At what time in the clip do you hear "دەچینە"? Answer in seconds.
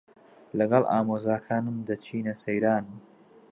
1.87-2.33